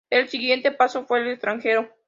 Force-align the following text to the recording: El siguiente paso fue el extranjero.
El 0.09 0.29
siguiente 0.29 0.71
paso 0.71 1.05
fue 1.05 1.19
el 1.19 1.27
extranjero. 1.33 1.87